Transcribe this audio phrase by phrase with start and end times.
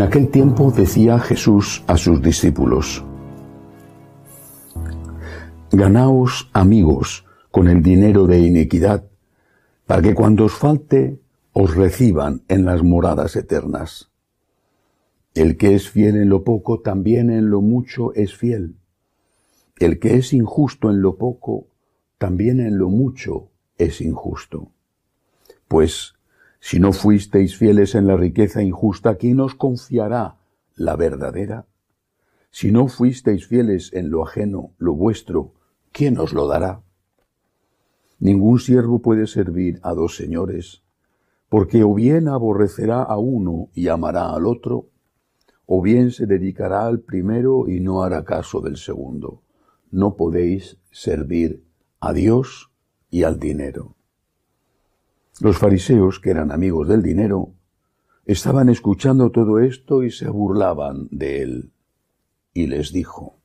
[0.00, 3.04] En aquel tiempo decía Jesús a sus discípulos,
[5.70, 9.04] Ganaos amigos con el dinero de iniquidad,
[9.84, 11.20] para que cuando os falte
[11.52, 14.10] os reciban en las moradas eternas.
[15.34, 18.76] El que es fiel en lo poco, también en lo mucho es fiel.
[19.78, 21.66] El que es injusto en lo poco,
[22.16, 24.72] también en lo mucho es injusto.
[25.68, 26.14] Pues
[26.60, 30.36] si no fuisteis fieles en la riqueza injusta, ¿quién os confiará
[30.76, 31.66] la verdadera?
[32.50, 35.54] Si no fuisteis fieles en lo ajeno, lo vuestro,
[35.90, 36.82] ¿quién os lo dará?
[38.18, 40.82] Ningún siervo puede servir a dos señores,
[41.48, 44.90] porque o bien aborrecerá a uno y amará al otro,
[45.64, 49.42] o bien se dedicará al primero y no hará caso del segundo.
[49.90, 51.64] No podéis servir
[52.00, 52.70] a Dios
[53.08, 53.96] y al dinero.
[55.40, 57.52] Los fariseos, que eran amigos del dinero,
[58.26, 61.70] estaban escuchando todo esto y se burlaban de él.
[62.52, 63.36] Y les dijo,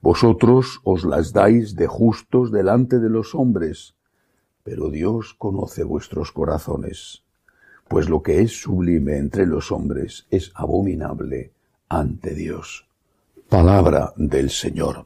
[0.00, 3.94] Vosotros os las dais de justos delante de los hombres,
[4.64, 7.22] pero Dios conoce vuestros corazones,
[7.86, 11.52] pues lo que es sublime entre los hombres es abominable
[11.90, 12.86] ante Dios.
[13.50, 15.04] Palabra del Señor.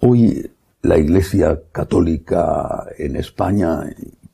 [0.00, 0.50] Hoy
[0.82, 3.84] la Iglesia Católica en España,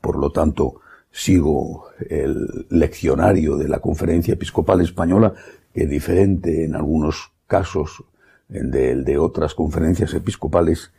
[0.00, 5.34] por lo tanto sigo el leccionario de la Conferencia Episcopal Española,
[5.74, 8.04] que diferente en algunos casos
[8.48, 10.92] del de otras conferencias episcopales,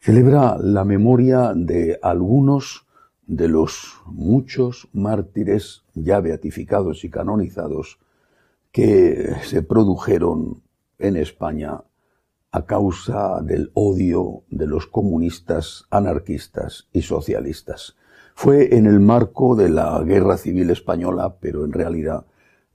[0.00, 2.86] celebra la memoria de algunos
[3.26, 7.98] de los muchos mártires ya beatificados y canonizados
[8.72, 10.62] que se produjeron
[10.98, 11.82] en España
[12.50, 17.96] a causa del odio de los comunistas, anarquistas y socialistas.
[18.34, 22.24] Fue en el marco de la Guerra Civil Española, pero en realidad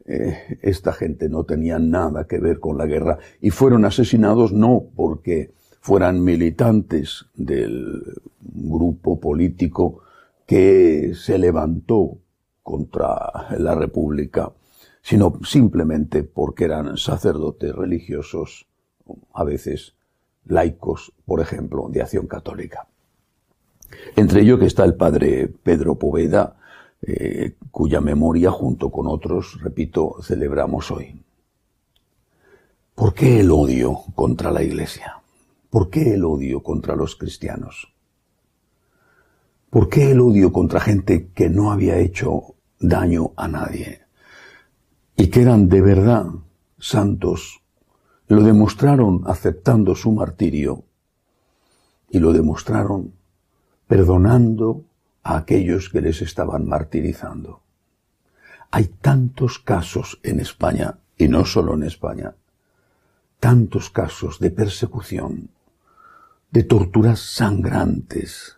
[0.05, 4.83] eh, esta gente no tenía nada que ver con la guerra y fueron asesinados no
[4.95, 8.03] porque fueran militantes del
[8.41, 10.01] grupo político
[10.45, 12.19] que se levantó
[12.61, 14.51] contra la República,
[15.01, 18.67] sino simplemente porque eran sacerdotes religiosos
[19.33, 19.95] a veces
[20.45, 22.87] laicos, por ejemplo, de acción católica.
[24.15, 26.57] Entre ellos que está el padre Pedro Poveda,
[27.01, 31.21] eh, cuya memoria junto con otros, repito, celebramos hoy.
[32.95, 35.21] ¿Por qué el odio contra la Iglesia?
[35.69, 37.91] ¿Por qué el odio contra los cristianos?
[39.69, 44.01] ¿Por qué el odio contra gente que no había hecho daño a nadie
[45.15, 46.27] y que eran de verdad
[46.77, 47.62] santos
[48.33, 50.83] lo demostraron aceptando su martirio
[52.09, 53.13] y lo demostraron
[53.87, 54.85] perdonando
[55.23, 57.61] a aquellos que les estaban martirizando.
[58.71, 62.33] Hay tantos casos en España, y no solo en España,
[63.39, 65.49] tantos casos de persecución,
[66.49, 68.57] de torturas sangrantes,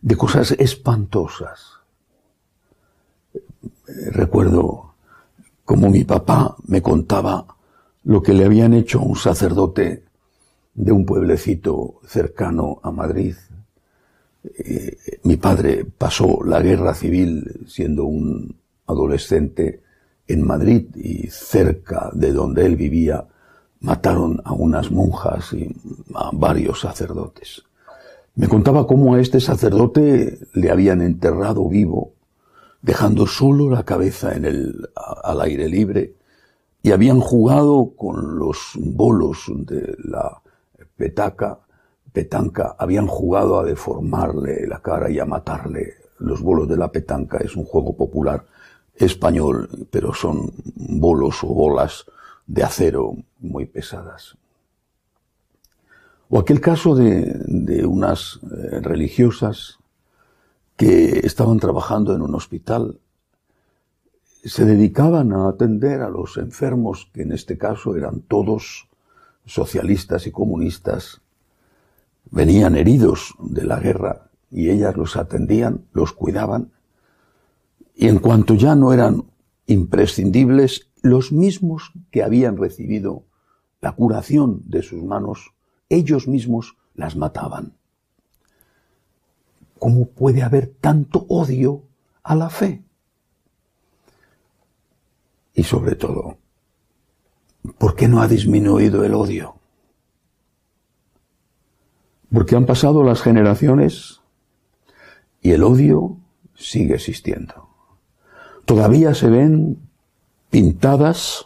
[0.00, 1.80] de cosas espantosas.
[4.12, 4.94] Recuerdo
[5.64, 7.56] como mi papá me contaba
[8.04, 10.04] lo que le habían hecho a un sacerdote
[10.74, 13.34] de un pueblecito cercano a Madrid.
[14.44, 18.56] Eh, mi padre pasó la guerra civil siendo un
[18.86, 19.82] adolescente
[20.26, 23.26] en Madrid y cerca de donde él vivía
[23.80, 25.74] mataron a unas monjas y
[26.14, 27.62] a varios sacerdotes.
[28.34, 32.12] Me contaba cómo a este sacerdote le habían enterrado vivo,
[32.80, 36.14] dejando solo la cabeza en el, al aire libre
[36.82, 40.40] y habían jugado con los bolos de la
[40.96, 41.58] petaca,
[42.12, 45.94] petanca, habían jugado a deformarle la cara y a matarle.
[46.18, 48.44] Los bolos de la petanca es un juego popular
[48.94, 52.04] español, pero son bolos o bolas
[52.46, 54.36] de acero muy pesadas.
[56.28, 59.78] O aquel caso de, de unas eh, religiosas
[60.76, 62.98] que estaban trabajando en un hospital
[64.44, 68.88] se dedicaban a atender a los enfermos, que en este caso eran todos
[69.44, 71.20] socialistas y comunistas,
[72.30, 76.72] venían heridos de la guerra y ellas los atendían, los cuidaban,
[77.94, 79.24] y en cuanto ya no eran
[79.66, 83.24] imprescindibles, los mismos que habían recibido
[83.80, 85.52] la curación de sus manos,
[85.88, 87.74] ellos mismos las mataban.
[89.78, 91.84] ¿Cómo puede haber tanto odio
[92.22, 92.84] a la fe?
[95.60, 96.38] Y sobre todo,
[97.76, 99.56] ¿por qué no ha disminuido el odio?
[102.32, 104.22] Porque han pasado las generaciones
[105.42, 106.16] y el odio
[106.54, 107.68] sigue existiendo.
[108.64, 109.76] Todavía se ven
[110.48, 111.44] pintadas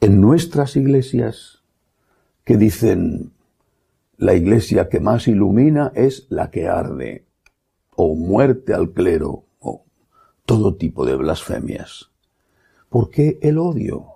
[0.00, 1.64] en nuestras iglesias
[2.44, 3.32] que dicen
[4.16, 7.26] la iglesia que más ilumina es la que arde,
[7.96, 9.86] o muerte al clero, o
[10.46, 12.13] todo tipo de blasfemias.
[12.94, 14.06] ¿Por qué el odio?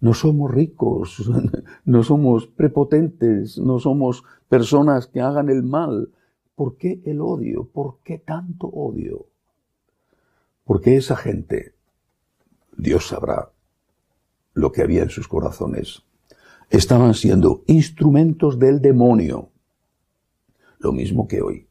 [0.00, 1.30] No somos ricos,
[1.84, 6.10] no somos prepotentes, no somos personas que hagan el mal.
[6.54, 7.68] ¿Por qué el odio?
[7.68, 9.26] ¿Por qué tanto odio?
[10.64, 11.74] Porque esa gente,
[12.74, 13.50] Dios sabrá
[14.54, 16.04] lo que había en sus corazones,
[16.70, 19.50] estaban siendo instrumentos del demonio,
[20.78, 21.66] lo mismo que hoy.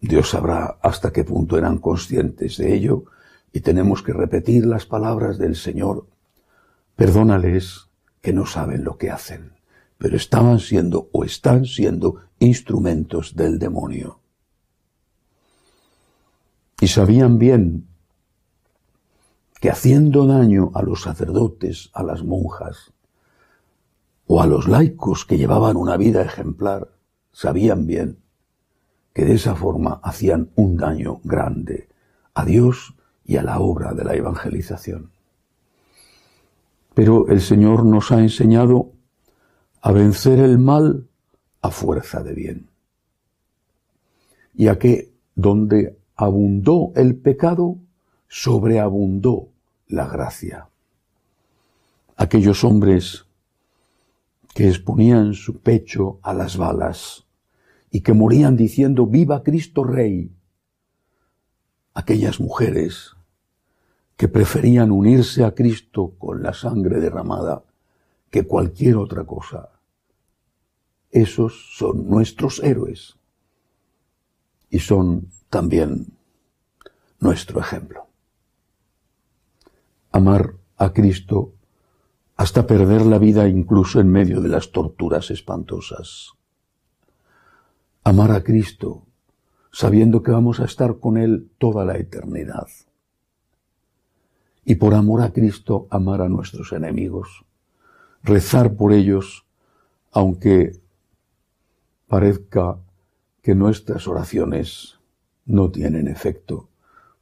[0.00, 3.04] Dios sabrá hasta qué punto eran conscientes de ello
[3.54, 6.08] y tenemos que repetir las palabras del Señor.
[6.96, 7.88] Perdónales
[8.20, 9.52] que no saben lo que hacen,
[9.96, 14.18] pero estaban siendo o están siendo instrumentos del demonio.
[16.80, 17.86] Y sabían bien
[19.60, 22.92] que haciendo daño a los sacerdotes, a las monjas
[24.26, 26.90] o a los laicos que llevaban una vida ejemplar,
[27.30, 28.18] sabían bien
[29.12, 31.88] que de esa forma hacían un daño grande
[32.34, 35.10] a Dios y a la obra de la evangelización.
[36.94, 38.92] Pero el Señor nos ha enseñado
[39.80, 41.08] a vencer el mal
[41.60, 42.68] a fuerza de bien.
[44.54, 47.78] Y a que donde abundó el pecado,
[48.28, 49.48] sobreabundó
[49.88, 50.68] la gracia.
[52.16, 53.26] Aquellos hombres
[54.54, 57.24] que exponían su pecho a las balas
[57.90, 60.30] y que morían diciendo viva Cristo Rey,
[61.92, 63.13] aquellas mujeres
[64.16, 67.64] que preferían unirse a Cristo con la sangre derramada
[68.30, 69.70] que cualquier otra cosa.
[71.10, 73.16] Esos son nuestros héroes
[74.70, 76.16] y son también
[77.20, 78.08] nuestro ejemplo.
[80.10, 81.54] Amar a Cristo
[82.36, 86.32] hasta perder la vida incluso en medio de las torturas espantosas.
[88.02, 89.06] Amar a Cristo
[89.72, 92.68] sabiendo que vamos a estar con Él toda la eternidad.
[94.64, 97.44] Y por amor a Cristo, amar a nuestros enemigos,
[98.22, 99.44] rezar por ellos,
[100.10, 100.80] aunque
[102.06, 102.78] parezca
[103.42, 104.98] que nuestras oraciones
[105.44, 106.68] no tienen efecto,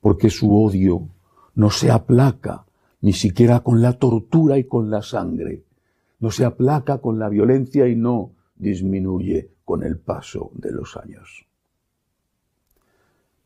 [0.01, 1.09] porque su odio
[1.55, 2.65] no se aplaca
[3.01, 5.65] ni siquiera con la tortura y con la sangre,
[6.21, 11.47] no se aplaca con la violencia y no disminuye con el paso de los años.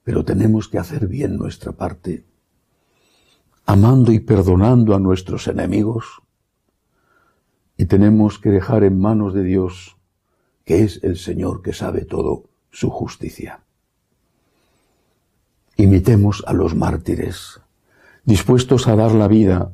[0.04, 2.24] Pero tenemos que hacer bien nuestra parte,
[3.66, 6.22] amando y perdonando a nuestros enemigos,
[7.76, 9.96] y tenemos que dejar en manos de Dios,
[10.64, 13.60] que es el Señor que sabe todo, su justicia.
[15.76, 17.60] Imitemos a los mártires,
[18.24, 19.72] dispuestos a dar la vida,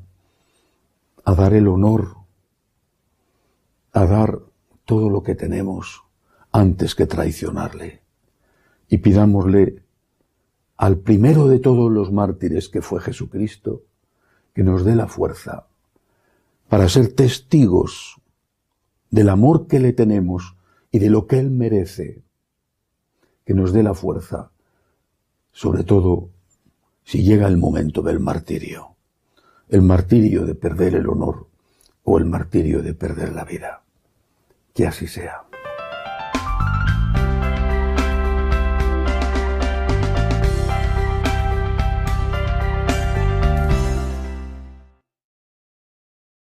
[1.25, 2.17] a dar el honor,
[3.93, 4.41] a dar
[4.85, 6.03] todo lo que tenemos
[6.51, 8.03] antes que traicionarle.
[8.89, 9.83] Y pidámosle
[10.77, 13.83] al primero de todos los mártires que fue Jesucristo,
[14.55, 15.67] que nos dé la fuerza
[16.69, 18.21] para ser testigos
[19.11, 20.57] del amor que le tenemos
[20.91, 22.23] y de lo que Él merece,
[23.45, 24.51] que nos dé la fuerza,
[25.53, 26.31] sobre todo
[27.05, 28.97] si llega el momento del martirio,
[29.69, 31.47] el martirio de perder el honor
[32.05, 33.83] o el martirio de perder la vida.
[34.75, 35.52] Que así sea.